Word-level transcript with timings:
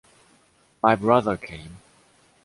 My 0.81 0.95
brother 0.95 1.37
came. 1.37 1.77